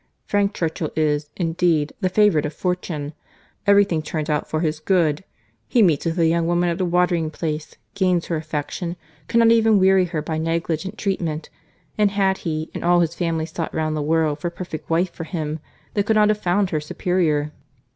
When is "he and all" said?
12.39-13.01